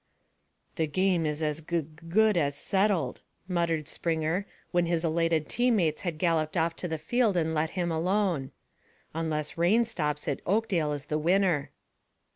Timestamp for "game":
0.87-1.27